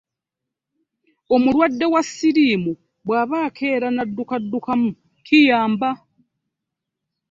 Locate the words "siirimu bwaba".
2.11-3.37